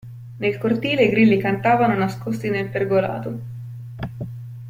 Nel 0.43 0.57
cortile 0.57 1.03
i 1.03 1.09
grilli 1.11 1.37
cantavano 1.37 1.93
nascosti 1.95 2.49
nel 2.49 2.69
pergolato. 2.69 3.39